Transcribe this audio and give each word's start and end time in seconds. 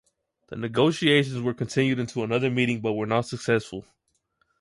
The 0.47 0.55
negotiations 0.55 1.39
were 1.43 1.53
continued 1.53 1.99
into 1.99 2.23
another 2.23 2.49
meeting, 2.49 2.81
but 2.81 2.93
were 2.93 3.05
not 3.05 3.27
successful. 3.27 3.85